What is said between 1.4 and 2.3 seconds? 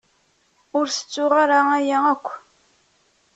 ara aya akk.